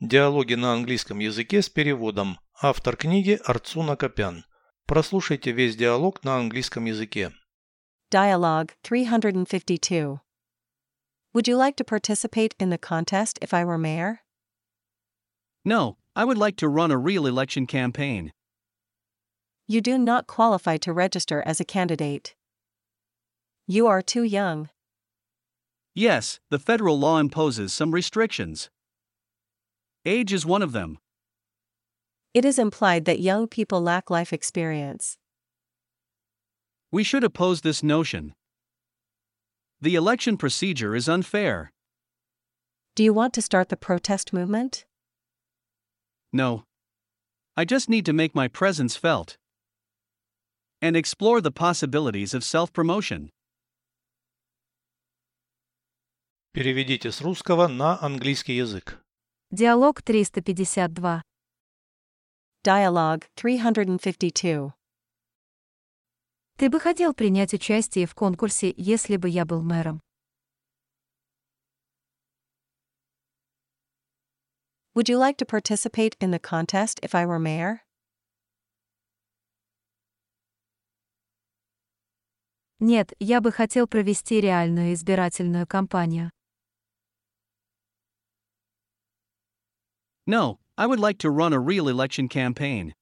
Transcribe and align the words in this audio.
Диалоги 0.00 0.52
на 0.52 0.74
английском 0.74 1.20
языке 1.20 1.62
с 1.62 1.70
переводом. 1.70 2.38
Автор 2.60 2.96
книги 2.96 3.40
Арцун 3.46 3.88
Акопян. 3.88 4.44
Прослушайте 4.84 5.52
весь 5.52 5.74
диалог 5.74 6.22
на 6.22 6.36
английском 6.36 6.84
языке. 6.84 7.32
Dialogue 8.10 8.72
352. 8.82 10.20
Would 11.32 11.48
you 11.48 11.56
like 11.56 11.76
to 11.76 11.84
participate 11.84 12.54
in 12.58 12.68
the 12.68 12.76
contest 12.76 13.38
if 13.40 13.54
I 13.54 13.64
were 13.64 13.78
mayor? 13.78 14.20
No, 15.64 15.96
I 16.14 16.26
would 16.26 16.36
like 16.36 16.56
to 16.56 16.68
run 16.68 16.90
a 16.90 16.98
real 16.98 17.26
election 17.26 17.66
campaign. 17.66 18.32
You 19.66 19.80
do 19.80 19.96
not 19.96 20.26
qualify 20.26 20.76
to 20.76 20.92
register 20.92 21.42
as 21.46 21.58
a 21.58 21.64
candidate. 21.64 22.34
You 23.66 23.86
are 23.86 24.02
too 24.02 24.24
young. 24.24 24.68
Yes, 25.94 26.38
the 26.50 26.58
federal 26.58 26.98
law 26.98 27.18
imposes 27.18 27.72
some 27.72 27.92
restrictions. 27.92 28.68
Age 30.05 30.33
is 30.33 30.45
one 30.45 30.61
of 30.61 30.71
them. 30.71 30.97
It 32.33 32.45
is 32.45 32.57
implied 32.57 33.05
that 33.05 33.19
young 33.19 33.47
people 33.47 33.81
lack 33.81 34.09
life 34.09 34.33
experience. 34.33 35.17
We 36.91 37.03
should 37.03 37.23
oppose 37.23 37.61
this 37.61 37.83
notion. 37.83 38.33
The 39.81 39.95
election 39.95 40.37
procedure 40.37 40.95
is 40.95 41.09
unfair. 41.09 41.71
Do 42.95 43.03
you 43.03 43.13
want 43.13 43.33
to 43.33 43.41
start 43.41 43.69
the 43.69 43.77
protest 43.77 44.33
movement? 44.33 44.85
No. 46.33 46.63
I 47.57 47.65
just 47.65 47.89
need 47.89 48.05
to 48.05 48.13
make 48.13 48.33
my 48.35 48.47
presence 48.47 48.95
felt 48.95 49.37
and 50.81 50.95
explore 50.95 51.41
the 51.41 51.51
possibilities 51.51 52.33
of 52.33 52.43
self 52.43 52.73
promotion. 52.73 53.29
Переведите 56.53 57.11
с 57.11 57.21
русского 57.21 57.67
на 57.67 57.97
английский 58.01 58.55
язык. 58.57 58.99
Диалог 59.52 60.02
352. 60.02 61.22
Dialogue 62.64 63.22
352. 63.36 64.74
Ты 66.56 66.68
бы 66.68 66.80
хотел 66.80 67.14
принять 67.14 67.54
участие 67.54 68.06
в 68.06 68.14
конкурсе, 68.16 68.74
если 68.76 69.16
бы 69.16 69.28
я 69.28 69.44
был 69.44 69.62
мэром? 69.62 70.00
Would 74.96 75.08
you 75.08 75.16
like 75.16 75.36
to 75.36 75.46
participate 75.46 76.16
in 76.18 76.32
the 76.32 76.40
contest 76.40 76.98
if 77.04 77.14
I 77.14 77.24
were 77.24 77.38
mayor? 77.38 77.82
Нет, 82.80 83.12
я 83.20 83.40
бы 83.40 83.52
хотел 83.52 83.86
провести 83.86 84.40
реальную 84.40 84.92
избирательную 84.94 85.68
кампанию. 85.68 86.32
No, 90.25 90.59
I 90.77 90.85
would 90.87 90.99
like 90.99 91.17
to 91.19 91.29
run 91.29 91.53
a 91.53 91.59
real 91.59 91.87
election 91.87 92.27
campaign. 92.27 92.93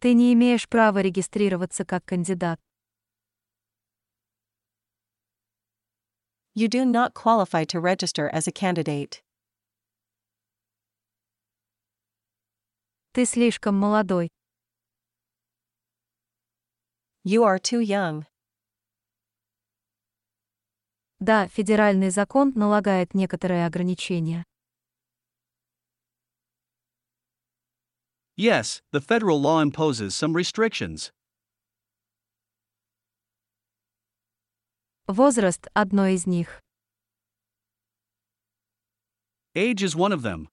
Ты 0.00 0.14
не 0.14 0.32
имеешь 0.32 0.68
права 0.68 1.00
регистрироваться 1.00 1.84
как 1.84 2.04
кандидат. 2.04 2.60
You 6.54 6.68
do 6.68 6.84
not 6.84 7.14
qualify 7.14 7.64
to 7.66 7.80
register 7.80 8.28
as 8.32 8.48
a 8.48 8.52
candidate. 8.52 9.22
Ты 13.12 13.24
слишком 13.24 13.74
молодой. 13.76 14.28
You 17.24 17.44
are 17.44 17.58
too 17.58 17.80
young. 17.80 18.26
Да, 21.23 21.47
федеральный 21.47 22.09
закон 22.09 22.51
налагает 22.53 23.13
некоторые 23.13 23.65
ограничения. 23.65 24.43
Yes, 28.35 28.81
the 28.91 28.99
federal 28.99 29.39
law 29.39 29.61
imposes 29.61 30.13
some 30.13 30.35
restrictions. 30.35 31.13
Возраст– 35.07 35.69
одно 35.73 36.07
из 36.07 36.27
них. 36.27 36.61
Age 39.55 39.81
is 39.81 39.95
one 39.95 40.11
of 40.11 40.23
them. 40.23 40.49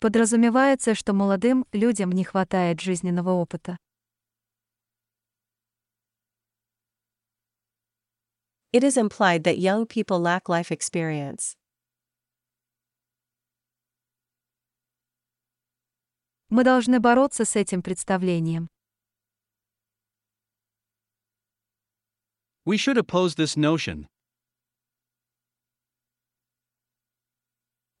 Подразумевается, 0.00 0.94
что 0.94 1.12
молодым 1.12 1.66
людям 1.72 2.12
не 2.12 2.24
хватает 2.24 2.80
жизненного 2.80 3.32
опыта. 3.32 3.76
It 8.73 8.83
is 8.83 8.97
implied 8.97 9.43
that 9.45 9.57
young 9.57 9.85
people 9.85 10.19
lack 10.19 10.47
life 10.47 10.71
experience. 10.71 11.55
Мы 16.49 16.63
должны 16.63 16.99
бороться 16.99 17.45
с 17.45 17.55
этим 17.55 17.81
представлением. 17.81 18.69
We 22.65 22.77
should 22.77 22.97
oppose 22.97 23.35
this 23.35 23.55
notion. 23.55 24.07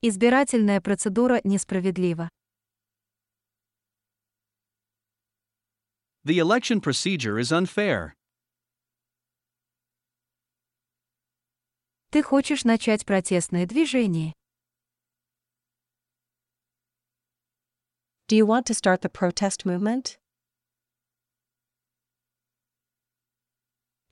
Избирательная 0.01 0.79
процедура 0.81 1.41
несправедлива. 1.43 2.29
The 6.23 6.39
election 6.39 6.79
procedure 6.81 7.39
is 7.39 7.51
unfair. 7.51 8.15
Ты 12.14 12.22
хочешь 12.22 12.62
начать 12.62 13.04
протестное 13.04 13.66
движение? 13.66 14.34
Do 18.28 18.36
you 18.36 18.46
want 18.46 18.66
to 18.66 18.72
start 18.72 19.00
the 19.00 19.10
protest 19.10 19.64
movement? 19.64 20.20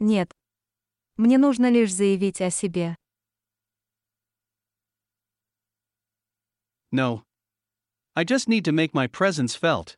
Нет. 0.01 0.33
Мне 1.17 1.39
нужно 1.39 1.71
лишь 1.71 1.95
заявить 1.95 2.41
о 2.41 2.51
себе. 2.51 2.97
No. 6.91 7.23
I 8.17 8.25
just 8.25 8.49
need 8.49 8.65
to 8.65 8.73
make 8.73 8.93
my 8.93 9.07
presence 9.07 9.55
felt 9.55 9.97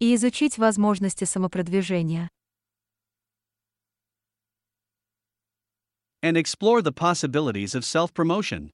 И 0.00 0.12
изучить 0.16 0.58
возможности 0.58 1.22
самопродвижения. 1.22 2.28
And 6.22 6.36
explore 6.36 6.82
the 6.82 6.92
possibilities 6.92 7.74
of 7.74 7.84
self 7.84 8.12
promotion. 8.14 8.72